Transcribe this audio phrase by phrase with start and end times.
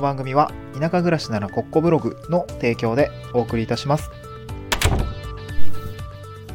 [0.00, 4.10] の番組は田舎暮らしならコッコブログの提供でお送りいたします。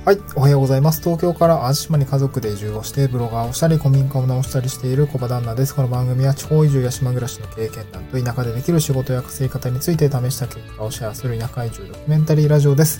[0.03, 1.01] はい、おはようございます。
[1.01, 5.73] 東京から淡島に家族で移住をして、ブロガーをしたり、古民家を直したりしている小場旦那です。
[5.73, 12.99] この番組は地方移住や島暮らしの経験談と田舎でできる仕事や稼ぎ方について試した結果をシェアする田舎移住ドキュメンタリーラジオです。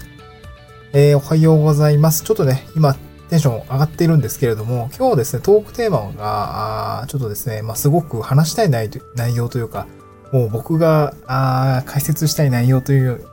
[0.94, 2.24] えー、おはようございます。
[2.24, 2.96] ちょっとね、今、
[3.30, 8.90] テンション上がっているんですけれども、今日ですね、トークテーマが、ちょっとですね、まあ、すごく話したい内
[9.36, 9.86] 容というか、
[10.32, 13.26] もう僕が、あ解説したい内容という、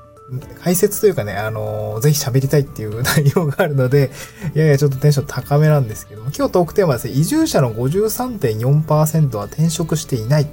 [0.60, 4.10] 解説というかね、あのーぜひ喋りたいっていう 内容があるので、
[4.54, 10.46] いやいや、ちょっとテンション高めなんですけども、今日トークテーマはですね、移住者の53.4%は転職していない。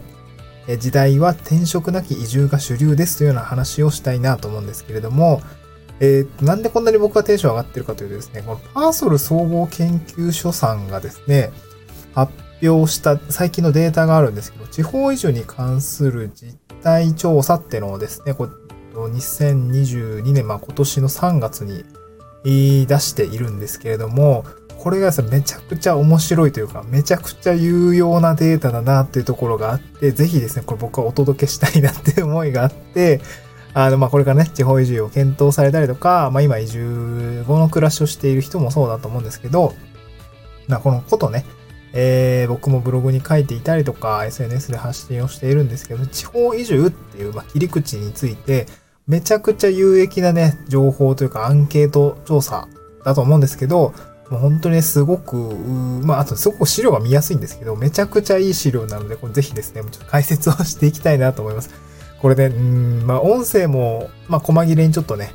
[0.77, 5.41] 時代は転職なき移住が主流ですというような話をしたいなと思うんですけれども、
[5.99, 11.51] えーなんでこんなに僕がテンション上がってるかというとですね、このパーソル総合研究所さんがですね、
[12.13, 12.31] 発
[12.67, 18.49] 表した最近のデータがあるんですけど、地方移住に関する実態調査っていうのをですね、こ
[18.93, 21.85] 2022年、まあ今年の3月に
[22.43, 24.45] 言い出しているんですけれども、
[24.77, 33.19] これがですね、めちゃくちゃ面白いというか、めちゃくちゃ有用なデータだなっていうところがあって、ぜひですね、これ僕はお届けしたいなっていう思いがあって、
[33.73, 39.73] あの、まあ、これからね、地方移住を検討されたりとか、まあ、今移住後の暮らしをしている人もそうだと思うんですけど、
[40.67, 41.45] まあ、このことね、
[41.93, 48.67] えー、僕もブログに書いていたりとか、SNS で発信をしているんですけど、地方移住っていう、まあ、切り口について、
[49.07, 52.67] めちゃくちゃ有益なね、情報というかアンケート調査
[53.03, 53.93] だと思うんですけど、
[54.29, 61.71] もう本当にねすごく、まあ、あとすごく資料が見やすいんですけど、めちゃくちゃいい資料なので、これぜひですね、ちょっと解説をしていきたいなと思います。
[62.21, 65.31] これね、うん、まあ、音声も、まあ、細切れにちょっとね、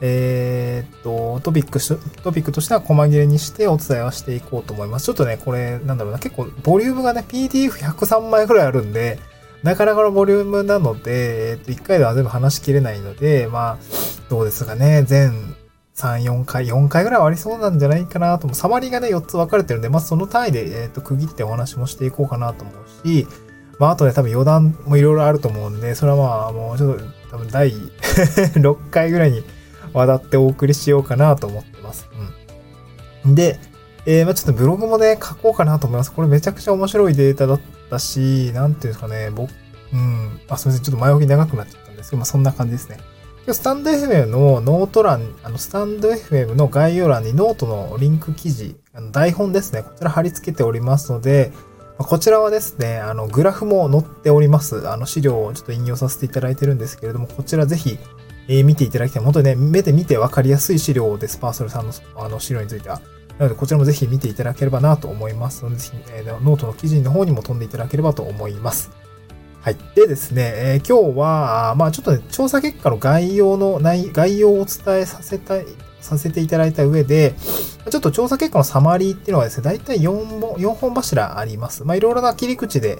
[0.00, 5.06] えーっと、トピックし、トピックとしては細切れにしてお伝えはしていこうと思います。
[5.06, 9.18] ちょっとね、これ、なんだろうな、結構、ボリュームがね、PDF103 枚ぐらいあるんで、
[9.62, 13.78] なかなかのボリュームなので、えーっと、1回では全部話しきれないので、まあ、
[14.28, 15.56] どうですかね、全
[15.96, 18.54] 3、4回、4回ぐらいはありそうなんじゃないかなと思う。
[18.54, 23.26] サマリーがね、4つ分かれてるんで、まあ、その単位で、えーっと、区切ってお話もしていこうかなと思うし、
[23.78, 27.72] まあ、あとね、多分余談もいろいろあると思うんで、それはまあ、もうちょっと、多分第
[28.56, 29.44] 6回ぐらいに
[29.92, 32.08] わたってお送りしようかなと思ってます。
[33.24, 33.34] うん。
[33.34, 33.58] で、
[34.06, 36.12] えー、まあちょっとブログもね、書こうかなと思います。
[36.12, 37.60] これめちゃくちゃ面白いデータだっ
[37.90, 39.50] たし、なんていうんですかね、僕、
[39.92, 42.98] うん、あ、すみません、ちょっと前置き長くなっちゃったんですけど、まあそんな感じですね。
[43.46, 51.52] 今日スタンド FM のノート欄、あの、スタンド FM の概要欄にノートのリンク記事、あの台本ですね、こちら貼り付けておりますので、
[51.98, 54.88] こちらはですね、あの、グラフも載っております。
[54.88, 57.98] あの、資料をちょっと引用させていただいてるんですけれども、こちらぜひ、
[58.48, 59.22] えー見ていただきたい。
[59.24, 61.38] 本当にね、目で見て分かりやすい資料です。
[61.38, 63.00] パーソルさんのあの資料については。
[63.38, 68.90] なので、こちらもぜひ見ていただければなと思いますので、ぜひ、えーノートの記事の方にも飛んでいただければと思います。
[69.62, 69.76] はい。
[69.94, 75.64] でですね、えー今日は、まあちょっとね、調査結果の概要の内、概要をお伝えさせたい、
[76.00, 77.34] させていただいた上で、
[77.90, 81.84] ちょっと調査結果のサマリーっていうのはですね、大体4本、4本柱あります。
[81.84, 82.98] まあいろいろな切り口で、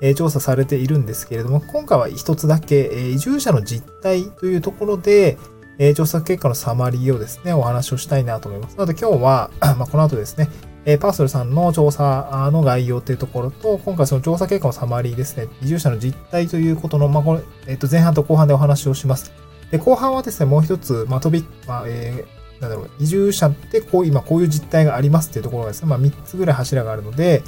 [0.00, 5.38] え調査されているんですけれども、今回は一つだけ、え移住者の実態というところで、
[5.78, 8.76] え調査結果のサマリーをですね、お話をしたいなと思います。
[8.76, 10.48] なので今日は、 まあ、この後ですね、
[10.84, 19.32] えパーソルさんの調査の概要というところと、今回その調査結果のサマリーですね、移住者の実態ということの、まあ、これ、えっ、と、前半と後半でお話をします。
[19.72, 27.42] で、後半はですね、もう一つ、まあ、トピック、まあ、えーなんだろう、移住者ってこう、今こういう実態がありますっていうところがですね、まあ、3つぐらい柱があるので、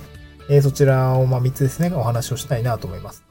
[0.49, 3.25] えーそちらを、まあ、3つですね、お話をしたいなと思います。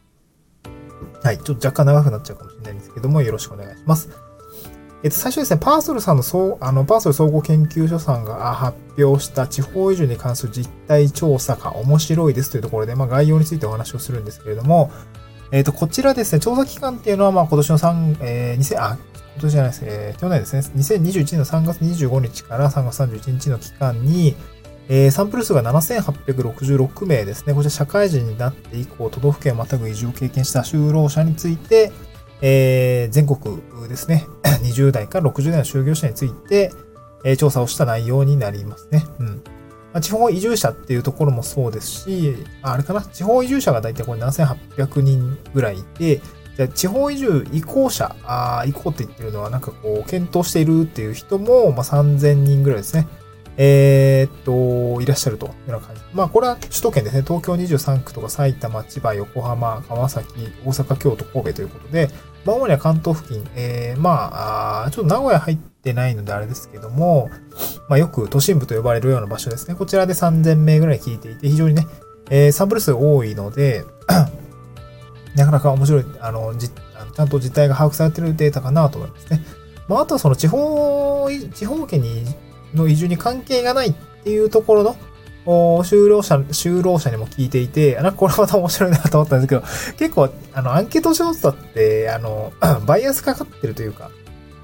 [1.23, 1.38] はい。
[1.38, 4.09] ちょっと若干長くなっちゃうかもしれないんですけども、よろしくお願いします。
[5.01, 14.91] えっと、最初ですね、パーソルさんの総、あの、パーソル総合研究所さんが発表した地方移住に関する実態調査が面白いですというところで、まあ、概要についてお話をするんですけれども、
[15.51, 18.97] えっと、こちらですね、調査期間っていうのは、まあ、今年の3、えー、2000、あ、
[19.39, 24.35] 今年じゃないです、えー、去年ですね、2021年の3月25日から3月31日の期間に、
[24.89, 27.53] えーサンプル数が7866名ですね。
[27.53, 31.94] こちら社会人になって以降、都道府県をまたぐ移住を経験した就労者について、
[32.41, 36.74] えー全国ですね、 20代から60代の就業者について、
[37.24, 39.06] えー調査をした内容になりますね。
[39.19, 39.27] うん。
[39.27, 46.21] まあ、地方移住者っていうところもそうですし、あれかな、地方移住者が大体これ7800人ぐらいいて、
[46.59, 53.07] じゃあ地方移住移行者、あー移行って言ってるのはなんかこう、検討しているっていう人も、まあ、3000人ぐらいですね。
[53.56, 56.01] えーっと、いらっしゃるというような感じ。
[56.13, 57.21] まあ、これは首都圏ですね。
[57.21, 62.09] 東京23区とか埼玉、千葉、横浜、川崎、大阪、京都、神戸ということで、
[62.44, 67.29] まあ、主には関東付近、えー、まあ、ちょっと名古屋入ってないのであれですけども、
[67.88, 69.75] まあ、よく都心部と呼ばれるような場所ですね。
[69.75, 71.88] こちらで3000名ぐらい聞いていて、非常にね、
[72.29, 73.85] えーサンプル数多いので、
[75.36, 79.42] なかなか面白い、あの、じあのちゃんと実態が把握されているデータかなと思いますね。
[79.88, 82.26] まあ、あとはその地方、地方圏に
[82.74, 83.94] の移住に関係がないっ
[84.24, 84.96] ていうところの、
[85.46, 89.62] 就労者、就労者にも聞いていて、あなんかこれまた面白いなと思ったんですけど、
[89.98, 92.54] 結構、あの、アンケート調査って、あの、
[92.86, 94.12] バイアスかかってるというか、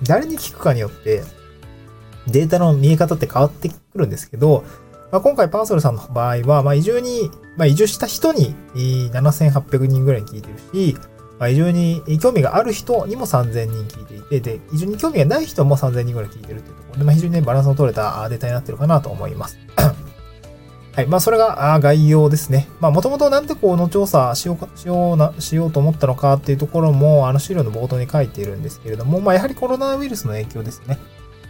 [0.04, 1.24] 誰に聞くかによって、
[2.28, 4.64] データの見え方って変わってくるんですけど、
[5.16, 10.98] まあ、今回パーソルさんの場合は、まあ、移住に、まあ、移住した人に7800人ぐらい聞いてるし、
[11.40, 19.58] まあ、移住に興味がある人にも3000人聞いていて、で、移住に興味がない人も3000人ぐらい聞いてるっていうところで、まあ、非常にね、バランスの取れたデータになってるかなと思います。
[20.92, 21.08] はい。
[21.08, 22.68] まあ、それが概要ですね。
[22.82, 31.00] まあ、もともとなんでこの調査しようか、しような、しようと思ったのかっていうところも、あの資料の冒頭に書いているんですけれども、まあ、やはりコロナウイルスの影響ですね。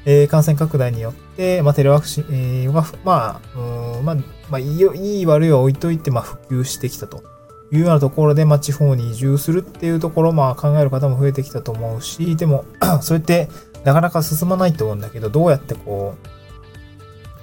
[0.05, 4.15] え、感染拡大によって、まあ、テレワクチン、えー、は、まあ、うん、まあ、
[4.49, 7.23] まあ、いいいい悪いは置いといて、まあ、普及してきたと
[7.71, 12.65] いうようなところで、まあ、地方に移住するっていうところ、まあ、考える方も増えてきたと思うし、でも、
[13.01, 13.49] そうやって
[13.83, 16.27] なかなか進まないと思うんだけど、どうやってこう、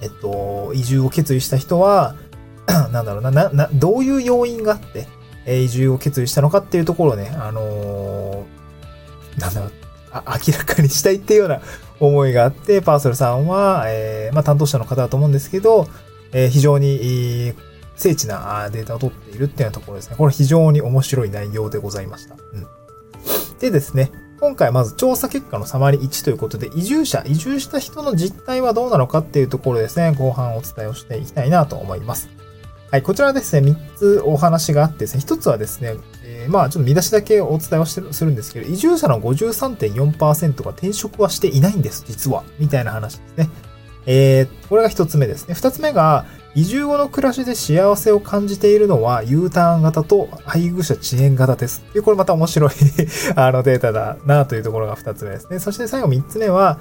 [0.01, 2.15] えっと、移住を決意した人は、
[2.91, 5.07] なんだろうな、な、な、どういう要因があって、
[5.45, 9.71] え移住を決意したのかっていうところをね、あのー、なんだろう、
[10.47, 11.61] 明らかにしたいっていうような
[11.99, 15.87] 思いがあって、パーソルさんは、えー、まあ、担当者の方だと思うんですけど、
[16.31, 17.53] えー、非常に、
[17.95, 20.15] 精緻なデータを取っているっていうようなところですね。
[20.17, 22.35] これ非常に面白い内容でございました。
[22.35, 22.67] うん。
[23.59, 32.29] でですね、今回まず調査結果のサマリ1ということで、移住者、移住した人の実態はどうなのかっていうところですね、後半お伝えをしていきたいなと思います。
[32.93, 42.43] はい、こちらですね、3つお話があってですね、1つはですね、えー、まあちょっと見出しだけお伝えをしてするんですけど、移住者の53.4%が転職はしていないんです、実は。
[42.59, 43.49] みたいな話ですね。
[44.05, 45.55] えー、これが1つ目ですね。
[45.55, 51.83] 2つ目が、移住後の暮らしで幸せを感じているのは U ターン型と配偶者遅延型です。
[52.03, 52.71] これまた面白い
[53.35, 55.57] あのデータだなというところが二つ目ですね。
[55.57, 56.79] そして最後三つ目は、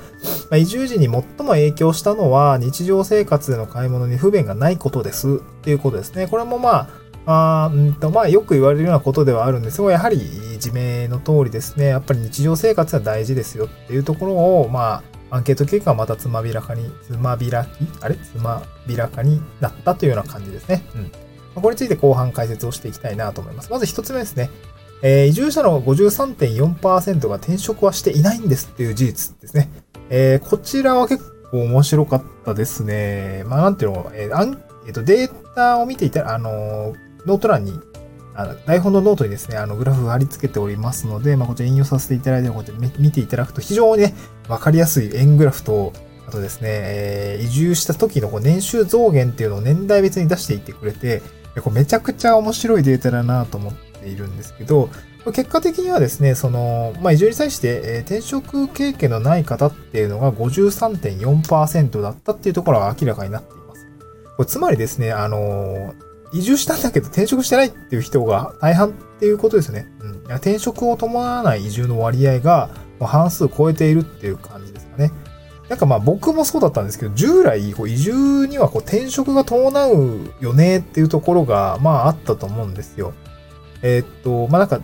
[0.52, 1.12] 移住時に最
[1.46, 6.26] も影響したのは日常生活での買い物に不便がないことですっていうことですね。
[6.26, 6.90] これもま
[7.24, 10.18] あ、あんとまあよく言われるようなことではあるんですが、やはり
[10.54, 17.68] 自明の通りですね、やっぱり日常生活は大事ですよっていうところを、まあ、アンケート結果はまたつまびらかに、つまびらき？
[18.02, 18.16] あれ？
[18.16, 20.84] つまびらかになったというような感じですね。
[20.94, 21.62] うん。
[21.62, 23.70] これについて後半解説をしていきたいなと思います。
[23.70, 24.50] まず一つ目ですね。
[25.02, 29.70] えー、移住者の53.4%が転職はしていないんですっていう事実ですね。
[30.10, 33.42] えー、こちらは結構面白かったですね。
[33.46, 36.94] まあ、なんていうの、えー、あんえっ、と、データを見ていたら、あの
[37.24, 37.72] ノート欄に
[38.34, 44.14] あ台本のノートにですね、あのグラフ貼り付けておりますので、まあ、こちら引用させていただいて、こちら見ていただくと非常にね、
[44.48, 45.92] わかりやすい円グラフと、
[46.26, 51.20] あとですね、えー、移住した時のこう年収増減っていうのを年代別に出していってくれて、
[51.62, 54.88] こめちゃくちゃ面白いデータだなと思っているんですけど、
[55.34, 63.86] 結果的にはですね、その、まあ、移住に際して、えー、転職経験のない方っていうのが53.4%だったっていうところが明らかになっています。
[64.36, 69.90] これつまりですね、あのー移住したんだけど転職してないっていう人が大半っていうことですね。
[70.00, 70.34] うん。
[70.36, 75.12] 転職を伴わない移住の割合がもう半数超えているっていう感じですかね。
[75.68, 83.12] なんかまあ僕もそうだったんですけど、従来こう移住にはこう転職が伴うよねっていうところがまああったと思うんですよ。
[83.82, 84.80] えー、っと、まあなんか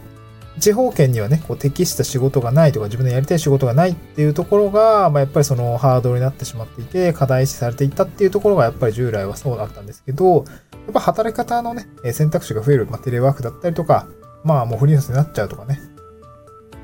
[0.59, 10.45] 地方圏にはね、こう適した仕事がないとか自分のやりたい仕事がないっていうところが、まあやっぱりそのハードルになってしまっていて、課題視されていったっていうところがやっぱり従来はそうだったんですけど、
[10.89, 14.09] やっぱ働き方のね、選択肢が増える、まあ、テレワークだったりとか、
[14.43, 15.81] まあもうフリーランスになっちゃうとかね。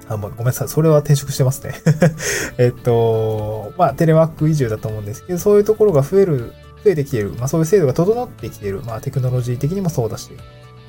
[0.09, 0.69] あ、もうごめんなさい。
[0.69, 1.73] それは転職してますね。
[2.59, 6.53] えっと、まあテレワーク移住だと思うんですけど、そういうところが増える、
[6.85, 7.33] 増えてきている。
[7.39, 8.83] まあそういう制度が整ってきている。
[8.85, 10.33] まあテクノロジー的にもそうだし、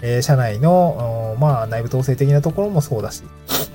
[0.01, 3.23] えー、社内の、まあ内部統制的なところもそうだし、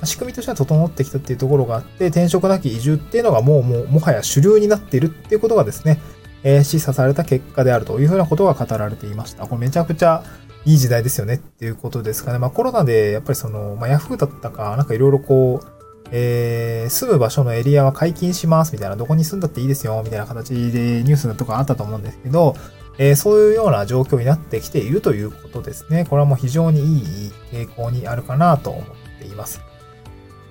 [0.05, 6.01] 仕組みとしては整ってきたっていうところがあって、転職なき移住っていうのがもう、もう、もはや主流になっているっていうことがですね、
[6.43, 9.47] え、示唆された結果であるというふうなことが語られていました。
[9.47, 10.23] これめちゃくちゃ
[10.65, 12.39] いい時代ですよねっていうことですかね。
[12.39, 15.67] まあコロナでやっぱりその、まあヤフーだったか、なんかいろいろこう、
[16.13, 22.57] えー、住む場所のエリアは解禁しますみたいな、どこに住んだっていいですよみたいな形でニュースとかあったと思うんですけど、
[22.99, 26.05] えー、そういうような状況になってきているということですね。
[26.05, 28.85] これはもう非常にいい傾向にあるかなと思っ
[29.19, 29.63] ています。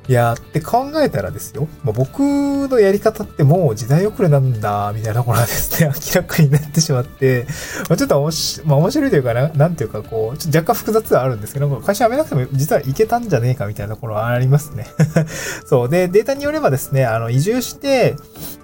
[0.09, 1.67] いやって考えたらですよ。
[1.83, 2.21] まあ、僕
[2.67, 7.45] のやり方ってもう時代遅れなんだ、みたいなところがですね、 明らかになってしまって、
[7.89, 14.87] まあ、ちょっとおし、まあ、面白いというかな、なんていうかこう、ちょっと若干複雑はあるんですけど、会社辞めなくても実はいけたんじゃねえかみたいなところはありますね。
[15.67, 15.89] そう。
[15.89, 18.15] で、データによればですね、あの、移住して、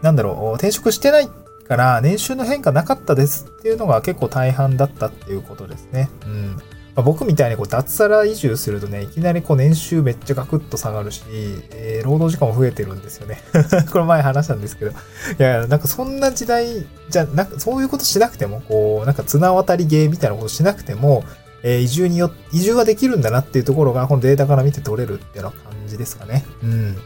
[0.02, 1.30] なんだろう、転職してない
[1.68, 6.10] から年収の変化なかったですっていうのが結構大半だったっていうことですね。
[6.26, 6.58] うん。
[6.96, 11.24] まあ、僕みたいにこう脱サラ移住するとね、いきなりこう年収めっちゃガクッと下がるし、
[11.72, 13.42] えー、労働時間も増えてるんですよね。
[13.92, 14.92] これ前話したんですけど。
[14.92, 14.94] い
[15.38, 21.26] や、なんかそんな時代じゃ、なんかそういうことしなくても、こう、なんか綱渡り芸みたいなことしなくても、
[21.64, 26.46] えー、移住によ移住はできるんだなっていうところが、このデータから見て取れるっていうような感じですかね。
[26.64, 26.98] うん。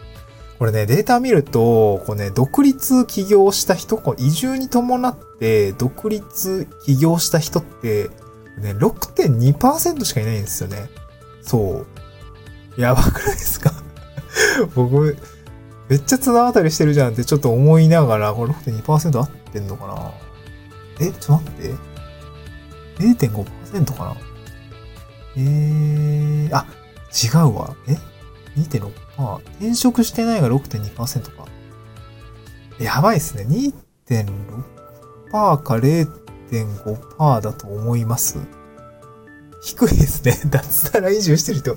[0.59, 8.11] これね、データ見ると、こうね、独立起業した人、こう移住に伴って独立起業した人って、
[8.59, 10.89] ね、6.2%しかいないんですよね。
[11.41, 11.85] そ
[12.77, 12.81] う。
[12.81, 13.73] やばくないですか？
[14.75, 15.17] 僕、
[15.89, 20.11] めっちゃ綱渡りしてるじゃんってちょっと思いながら、これ6.2%合ってんのかな？
[21.05, 21.73] え、ちょっと待って。
[23.27, 24.15] 0.5%かな？
[25.37, 26.65] えー、あ、
[27.11, 27.75] 違うわ。
[27.87, 27.97] え
[28.59, 28.91] ?2.6%。
[29.59, 31.45] 転職してないが6.2%か。
[32.79, 33.45] やばいっすね。
[34.09, 34.31] 2.6%
[35.31, 38.37] か0.5% 0.5%だと思います。
[39.61, 40.39] 低いですね。
[40.49, 41.75] 脱サラ移住してる人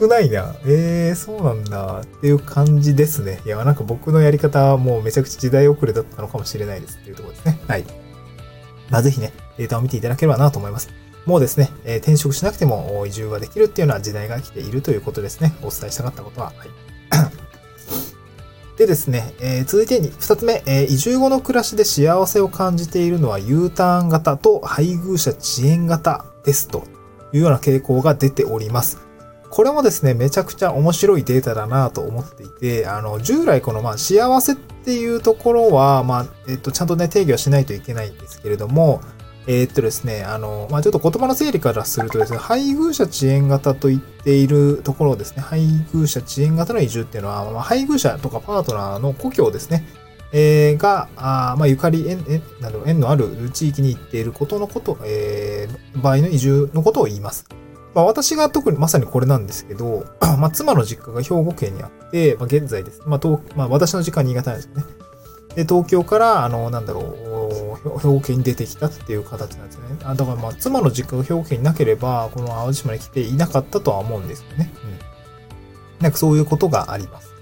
[0.00, 0.54] 少ないな。
[0.64, 2.00] えー、そうなんだ。
[2.00, 3.40] っていう感じですね。
[3.44, 7.60] いや、なんか僕のやり方はもうめちゃくちゃ時代遅れだったのかもしれないですっていうところですね。
[7.66, 7.84] はい。
[8.88, 10.88] まあ、ぜひね、データを見ていただければなと思います。
[11.26, 15.54] もうですね、えー、転職しなくても移住ができるっていうような時代が来ているということですね。
[15.62, 16.46] お伝えしたかったことは。
[16.56, 16.89] はい。
[18.80, 26.84] でですね、えー、続いてに2つ目、えー、移住後の暮らしで幸せを感じているのは U ターン型と配偶者遅延型ですと
[27.34, 29.06] いうような傾向が出ております。
[29.50, 39.02] これもですね、めちゃくちゃ面白いデータだなと思っていて、あの、従来このまあ幸せっていうところは、まあ、えっと、ちゃんとね、定義はしないといけないんですけれども、
[39.46, 49.86] えー、っとですね、あの、まあ、ちょっと言葉の整理からするとですね、配偶者遅延型と言っているところですね、配偶者遅延型の移住っていうのは、まあ、配偶者とかパートナーの故郷ですね、
[50.32, 57.46] えー、が、あまあ、ゆかり縁、縁、など、縁のある地域に行っていることのこと、えー、場合の移住のことを言います。
[57.94, 60.06] まあ、私が特にまさにこれなんですけど、
[60.38, 63.02] まあ、妻の実家が兵庫県にあって、まあ、現在です。
[63.06, 64.84] まあ、東まあ、私の実家は新潟なんですよね。
[65.56, 67.29] で、東京から、あの、なんだろう、
[67.84, 69.84] 兵庫県に出てきたっていう形なんですね。
[70.04, 74.72] あだからまあ、妻の実家が兵庫県になければ、この淡路島に来ていなかったとは思うんですよね。
[74.84, 76.02] うん。
[76.02, 77.32] なんかそういうことがあります。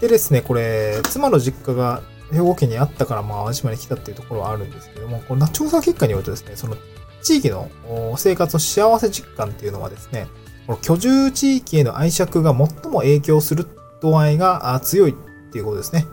[0.00, 2.02] でですね、これ、妻の実家が
[2.32, 6.76] 兵庫県にあったから、まあ、淡路島に来たっていうところはあるんですけども、この調査結果によるとですね、その
[7.22, 7.70] 地域の
[8.16, 10.26] 生活の幸せ実感っていうのはですね、
[10.66, 13.66] この居住地域への愛着が最も影響する
[14.00, 15.14] 度合いが強いっ
[15.52, 16.06] ていうことですね。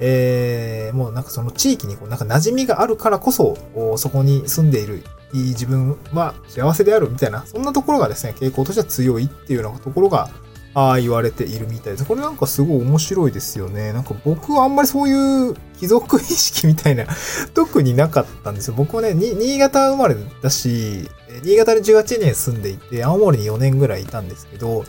[0.00, 3.56] えー、もうなんかその地域にこうなんか馴染みがあるからこそ、
[3.96, 10.30] そこに住んでいるいい自分は幸せであるみたいな、そんなところがですね、傾向としては強いっていうようなところが、
[10.74, 12.04] ああ言われているみたいです。
[12.04, 13.92] これなんかすごい面白いですよね。
[13.92, 17.06] なんか僕はあんまりそういう貴族意識みたいな
[17.54, 18.74] 特になかったんですよ。
[18.76, 21.08] 僕はね、新潟生まれだし、
[21.44, 24.84] 新潟で18年住んでいて、青森に4年ぐらいいたんですけど、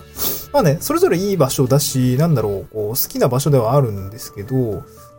[0.51, 4.55] まあね、それぞれいい場所だし、なんだろう、こう、好きな場所ではあるんですけど、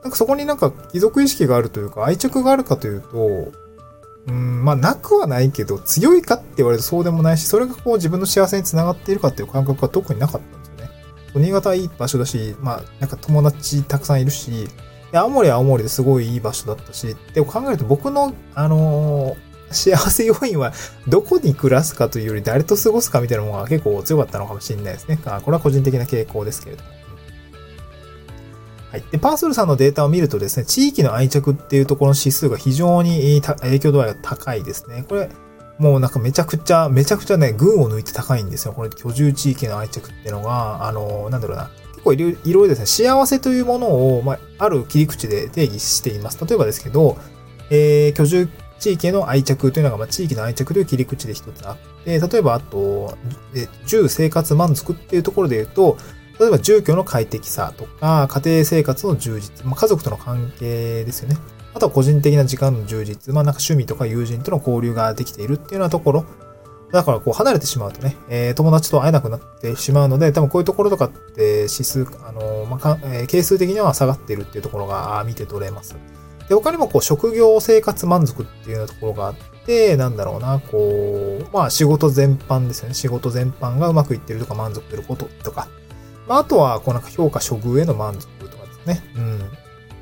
[0.02, 3.65] なんかそこになんか貴族意識があるというか、愛着があるかというと、
[4.28, 10.90] うん、まあ、なくはないけど、強いかって言われるとそうでもないし、それがこう自分の幸せにつながっているかっていう感覚は特になかったんですよね。
[11.34, 14.68] 新潟はいい場所だし、まあ、なんか友達たくさんいるし、
[15.12, 20.72] 青森は青森ですごいいい場所だったし、って考えると僕の、あのー、幸せ要因は
[21.08, 25.18] どこに暮らすかというより誰と過ごすかみたいなものが結構強かったのかもしれないですね。
[25.24, 26.95] これは個人的な傾向ですけれども。
[28.90, 29.04] はい。
[29.10, 35.04] で、パーソルさんのデータを見るとですね、地域の愛着っていうところの指数が非常に影響度合いが高いですね。
[35.08, 35.28] これ、
[35.78, 38.72] もうなんかめちゃくちゃ、めちゃくちゃね、群を抜いて高いんですよ。
[38.72, 41.70] これ、居住地域の愛着っていうのが、あの、なんだろうな。
[41.92, 46.38] 結構いろいろですね、幸せというものを、まあ、ある切り口で定義しています。
[46.44, 47.18] 例えばですけど、
[47.70, 53.16] えー、居住地域への愛着というのが、まあ、地域の愛着という切り口で一つあって、例えば、あと、
[53.86, 55.98] 住生活満足っていうところで言うと、
[56.38, 61.36] 例えば住居の快適さとか、家庭生活の充実、まあ、家族との関係ですよね。
[61.74, 66.24] あとは個人的な時間の充実、まあなんか趣味とか友人との交流ができているっていうようなところ。
[66.92, 75.96] だからこう離れてしまうとね、えー、友達と会えなくなってしまうので、多分こういうところとかって指数、あのまあ、えー、係数的には下がっているっていうところが見て取れます。
[76.48, 79.34] で、他にもこう職業生活満足っていうようなところがあっ
[79.66, 82.94] て、なんだろうな、こう、まあ仕事全般ですよね。
[82.94, 85.68] 仕事全般がうまくいってるとか満足してることとか、
[86.28, 89.02] まあ、あとは、こうなんか評価処遇への満足とかですね。
[89.16, 89.40] うん。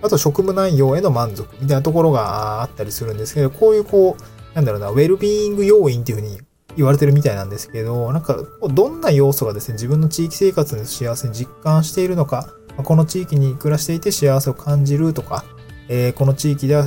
[0.02, 6.40] あと、職務内容への満足みたいなところがあったりするんですけど、こういうこう、なんだろうな、ウェルビーイング要因っていうふうに
[6.76, 8.38] 言われてるみたいなんですけど、なんか、
[8.70, 12.50] どんな要素がですね、自分の地域生活の幸せに実感しているのか、
[12.82, 15.44] この地域に暮らしていて幸せを感じるとか、
[15.88, 16.86] えー、この地域では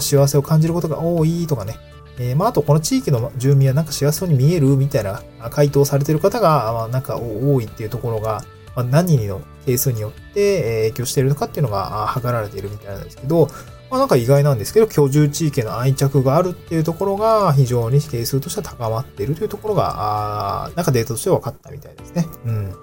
[0.00, 1.76] 幸せを感じることが多いとかね、
[2.18, 13.48] えー、まあ、あとこの地域の住民はなんか幸せそうに見えるみたいな回答されてる方が、まあ、なんか多いっていうところが、まあ、何の係数によって影響しているのかっていうのが測られているみたいなんですけど、
[13.90, 22.26] まあ、なんか意外なんですけど、居住地域の愛着があるっていうところが非常に係数としては高まっているというところが、あなんかデータとして分かったみたいですね。
[22.46, 22.74] うん。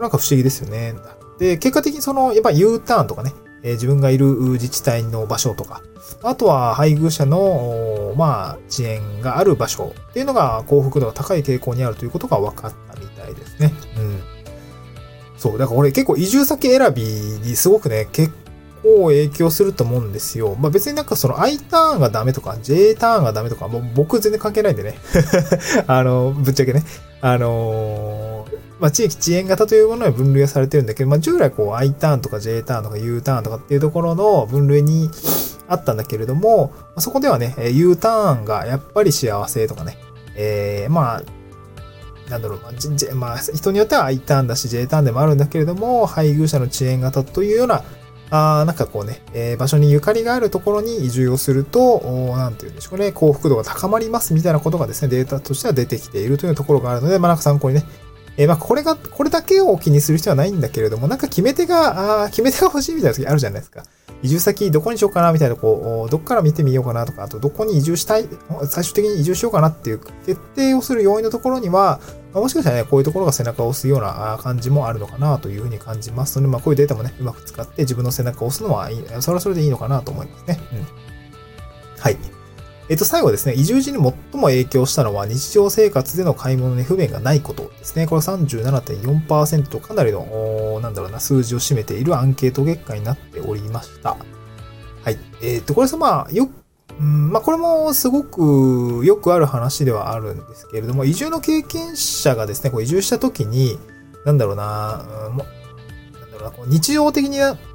[0.00, 0.94] なんか不思議ですよね。
[1.38, 5.82] で、結果的にその、やっぱ U ターンとかね、え、自分がいる自治体の場所とか、
[6.22, 13.72] あとは配偶者の、まあ、遅延がある場所っていうのが幸福度が高い傾向にあるということが分かったみたいですね。
[15.40, 18.30] そう、だからこれ結構移住先選びにすごくね、結
[18.82, 20.54] 構影響すると思うんですよ。
[20.54, 24.98] まあ別になんかその I ターンがダメとか J ターンがダメとか、もう僕全然関係ないんでね。
[25.88, 26.84] あの、ぶっちゃけね。
[27.22, 35.10] あのー、まあ地域遅延型というものに分類はされてるんだけど、まあ従来こう I ターンとか J ターンとか U ターンとかっていうところの分類に
[35.68, 39.96] あったんだけれども、そこではね、U ターンがやっぱり幸せとかね、
[40.36, 41.22] えー、まあ、
[42.30, 42.60] なんだろう、
[43.16, 47.82] まあ、人によっては I ターンだし J ターンでもあるんだけれども、配偶者の遅延型というような、
[48.30, 52.00] あなんかこうね、えー、場所にゆかりがあるところに移住をすると、
[52.36, 57.84] なんて言うんでしょうね、幸福度が高まりますみたいなことがですね、データとしては出てきているというところがあるので、まあなんか参考にね、
[58.36, 63.82] えー、まあこれが、これだけを気にする必要はないんだけれども、なんか決め手が、あ決め手が欲しいみたいな時あるじゃないですか。
[64.22, 68.28] 移住先どこにしようかなみたいな、こう、どっから見てみようかなとか、あとどこに移住したい、
[68.68, 72.00] 最終的に移住しようかなっていう決定をする要因のところには、
[72.32, 80.60] もしかしたらね、こういうところが背中を押すような感じもあるのかなというふうに感じますので、まあこういうデータもね、うまく使って自分の背中を押すのはいい、それはそれでいいのかなと思いますね。
[80.72, 80.86] うん。
[81.98, 82.16] はい。
[82.88, 88.06] えっと、最後ですね、移住時に最も影響したのは日常生活での買い物に不便がないことですね。
[88.06, 94.16] これ37.4%とかなりの、なんだろうな、数字を占めているアンケート結果になっておりました。
[95.04, 95.18] はい。
[95.40, 96.59] えっと、これさ、まあ、よく、
[97.00, 103.78] うん、まあ、これもすごくよくある話ではあるんですけれども、移住の経験者がですね、こう移住した時に、
[104.26, 107.24] なんだろうな、うん、なんだろうな、こう日常的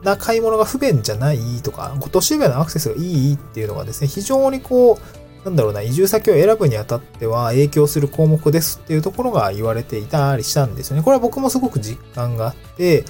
[0.04, 11.04] な買い物が不便じゃないとか、都市部へのアクセスがいいっていうのがですね、非常にこう、なんだろうな、移住先を選ぶにあたっては影響する項目ですっていうところが言われていたりしたんですよね。
[11.04, 13.06] これは僕もすごく実感があって、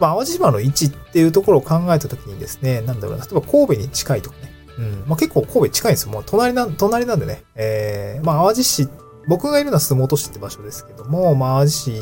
[0.00, 6.12] まあ、淡路島の位置っていうところを考えたときにですね、なんだろうな、例えば神戸に近いとかね、うん、まあ、結構神戸近いんですよ。
[6.12, 8.88] もう隣な、隣なんでね、えー、まあ、淡路市、
[9.28, 11.92] 僕がいるのは洲本市って場所ですけども、まあ、淡路市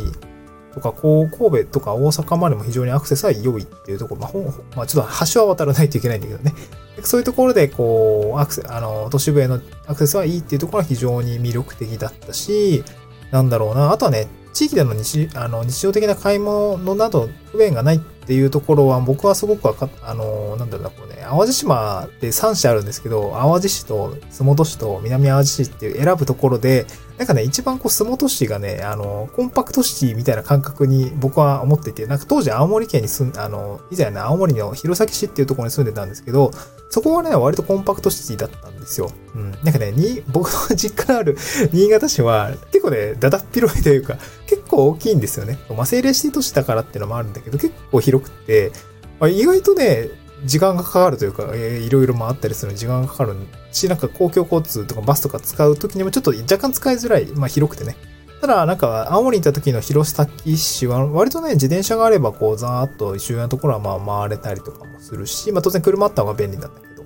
[0.72, 4.32] とか、こう、神戸とか大阪までも非常にアクセスは良いっていうところ、まあ、
[4.76, 6.54] まあ、ちょっと橋は渡らないといけないんだけどね。
[7.02, 12.84] そういうところで、こう、アクセ、あの、都市部へのアクセスはいいっていうところは非常に魅力的だったし、
[13.30, 13.92] なんだろうな。
[13.92, 26.86] あとはね、地域での日あの日常的な買い物など不便がないっていうところは僕はすごくわかあの、なんだろうな、こうね、淡路島って3市あるんですけど、淡路市と洲本市と南淡路市っていう選ぶところで、
[27.18, 36.52] なんかね、一番こう、洲本市がね、あの、コンパクトシティみたいな感覚に僕は思っていて、なんか当時青森県に住ん、あの、以前ね、青森の弘前市っていうところに住んでたんですけど、
[36.90, 39.10] そこはね、割とコンパクトシティだったんですよ。
[39.34, 39.50] うん。
[39.62, 41.36] なんかね、に、僕の実家のある
[41.72, 44.18] 新潟市は、結構ね、だだっ広いというか、
[44.72, 45.58] 構大きいんですよね。
[45.68, 48.72] まあ、政令シティ都市だからっていうのもあるんだけど、結構広くて、
[49.20, 50.08] まあ、意外とね、
[50.44, 53.36] 時間がかかるというか、えー、いろいろ回ったりするのに時間がかかる
[53.70, 57.96] し、なんか公共交通とかバスとか使うときにもちょっと若干使いづらい、まあ広くてね。
[58.40, 67.04] ただ、なんか、青森に行った時の弘前市は、割とね、自転車があれば、こう、ざーっと周辺のところは、まあ、回れたりとかもするし、まあ、当然車あった方が便利なんだけど。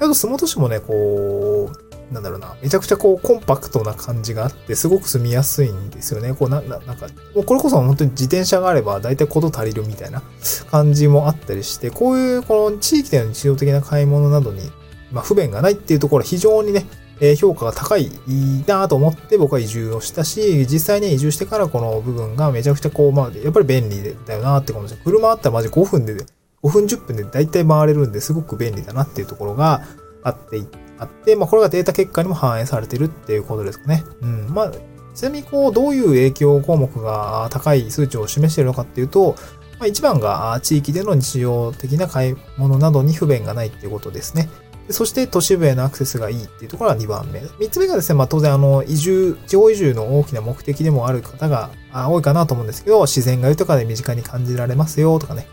[0.00, 6.34] あと、洲本市もね、こう、なんだろうな、めちゃくちゃこう、コンパクトな感じがあって、すごく住みやすいんですよね。
[6.34, 10.22] こう、な、ななんか、もうこれこそ本当に自転車があれば、大体こと足りるみたいな
[10.70, 14.70] 感じもあったりして、こういう、この地域での日常的な買い物などに、
[15.12, 16.86] まあ、不便がないっていうところは非常にね、
[17.20, 18.10] え評価が高い
[18.66, 25.00] なと思って僕は移住をしたし、実際に移住してからこの部分がめちゃくちゃこう、まあ、やっぱり便利だよなって思うんです。
[25.04, 26.14] 車あったらマジ5分で、
[26.62, 29.82] 5分10分で大体回れるんですごく便利だなっていうところが
[30.22, 30.62] あって、
[31.00, 34.04] あって、まあこれがデータ結果にも反映されてるっていうことですかね。
[34.20, 34.46] うん。
[34.50, 34.72] まあ、
[35.14, 39.34] ちなみにこう、どういう影響項目が高い数値を示しているのかっていうと、
[39.78, 44.48] まあ、一番が地域での日常的な買い物などに不便がないっていうことですね。
[44.90, 47.40] そして都市部へのアクセスがいいっていうところが2番目。
[47.40, 55.46] 3つ目がですね、まあ当然あの移住、地方移住の大きな目的でもある方が多いかなと思うんですけど、自然が豊かで身近に感じられますよとかね。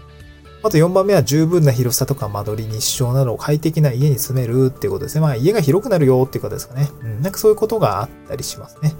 [0.64, 5.22] あと4番目は十分な広さとか間取り、日照など快適な家に住めるっていうことですね。
[5.22, 6.90] まあ家が広くなるよっていうことですかね。
[7.04, 8.96] うん、なんかそういうことがあったりしますね。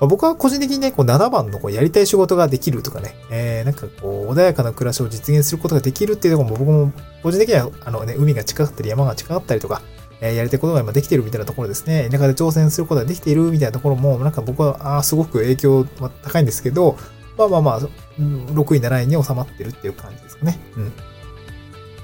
[0.00, 9.82] まあ、僕は個人的にね、こう7番のこうやりたい仕事ができるとかね、えー、なんかこう穏やかな暮らしを実現することができるっていうところも僕も個人的にはあのね、海が近かったり山が近かったりとか、
[10.20, 12.08] えー、やりたいことが今できているみたいなところですね。
[12.10, 16.96] 田舎で挑戦することができているみたいなところも、なんか僕は、あすごく影響は高いんですけど、
[17.36, 20.58] まあまあまあ、6位、7位に収まってるっていう感じですかね。
[20.76, 20.92] うん。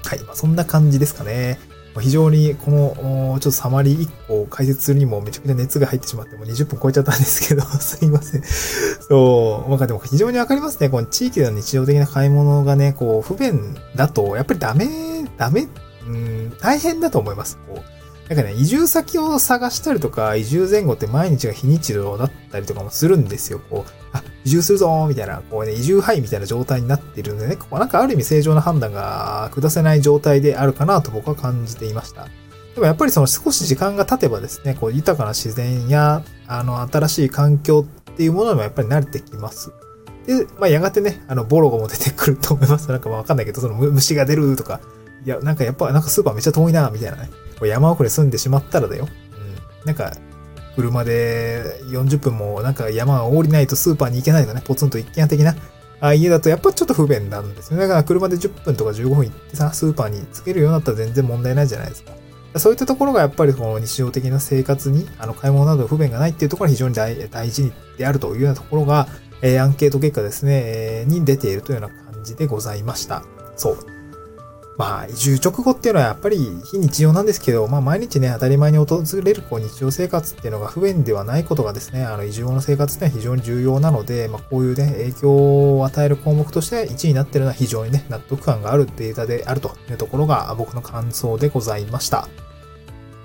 [0.03, 0.19] はい。
[0.23, 1.59] まあ、そんな感じですかね。
[1.99, 8.43] 非常にこの、ちょっとサマリー1個を解説するにもめちゃくちゃ熱が入ってしまって、もう20分超えちゃったんですけど、 すいません。
[8.43, 10.89] そう、まあでも非常にわかりますね。
[10.89, 14.87] この地域での日常的な買い物がね、こう、不便だと、やっぱりダメ、
[15.37, 15.67] ダメ、
[16.07, 17.57] うん、大変だと思います。
[17.67, 17.90] こう
[18.31, 23.59] なんかね、移住先を探したりとか、移住前後って毎日が非日常だったりとかもするんですよ。
[23.69, 32.29] こう、あ、移住するぞーみたいな、こうね、移住範囲みたいな状態になってるんでね、ここなんかある意味正常な判断が下せない状態であるかなと僕は感じていました。
[32.73, 39.73] でもやっぱりその少し時間が経てばですね、こう豊かな自然や、あの、新しい環境っていうものにもやっぱり慣れてきます。
[40.25, 42.87] で、まあ、やがてね、あの、ボロゴも出てくると思います。
[42.87, 44.79] なんかわかんないけど、その虫が出るとか、
[45.25, 47.29] いや、なんかやっぱ、なんかスーパーめっちゃ遠いな、みたいなね。
[47.65, 49.07] 山奥に住んでしまったらだよ。
[49.37, 49.85] うん。
[49.85, 50.13] なんか、
[50.75, 55.55] 車で40分もなんか山を降りないとスーパーに行けないとかね、ポツンと一軒家的な
[56.01, 57.83] あ家だとやっぱちょっと不便なんですよね。
[57.83, 62.13] だから車で10分とか15分行ってさ、スーパーに着けるようになったら全然問題ないじゃないですか。
[62.57, 69.07] そういったところがやっぱりこの日常的な生活に、あの買い物など不便がないっていうところが非常に大事であるというようなところが、
[69.43, 73.23] えー、アンケート結果ですね、えー、に出ているというような感じでございました。
[73.55, 73.90] そう。
[74.77, 92.27] まあ、移住直後っていうのはやっぱり非日常なんですけど、まあ、毎日ね、当たり前に訪れるこう日常生活っていうのが不便ではないことがですね、あの、移住後の生活っていうのは非常に重要なので、まあ、こういうね、影響を与える項目として1位になってるのは非常にね、納得感があるデータであるというところが僕の感想でございました。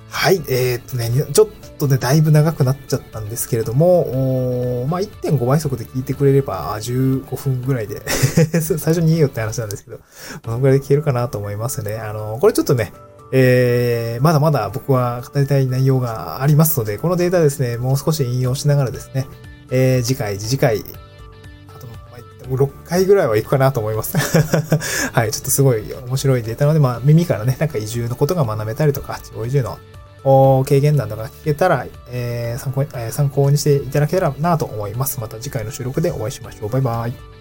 [0.09, 8.03] はい、えー、っとね、ちょっとね、だいぶ長くなっちゃったんですけれども、まあ、1.5倍速で聞いてくれれば、15分ぐらいで
[8.61, 9.99] 最初に言えよって話なんですけど、
[10.45, 11.97] このぐらいで聞けるかなと思いますね。
[11.97, 12.93] あの、これちょっとね、
[13.33, 19.27] えー、まだまだ僕は語りたい内容がありますので、このデータですね、もう少し引用しながらですね、
[19.71, 20.85] えー、次回、次回、
[21.75, 24.17] あと、まあ、6回ぐらいは行くかなと思います
[25.13, 29.79] はい、ちょっとすごい面白いデータなので、まあ、耳からね、なんか移住のことが学べたりとか、地方移住の
[30.67, 35.21] 経験談とか聞けたら、えー、参考に、えー、参考にしていただけたらなと思います。
[35.21, 36.69] また次回の収録でお会いしましょう。
[36.69, 37.36] バイバイ。